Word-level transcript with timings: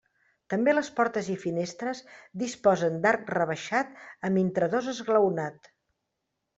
També 0.53 0.73
les 0.73 0.87
portes 0.99 1.29
i 1.33 1.35
finestres 1.43 2.01
disposen 2.45 2.97
d'arc 3.05 3.31
rebaixat 3.37 3.95
amb 4.31 4.45
intradós 4.47 4.93
esglaonat. 4.99 5.75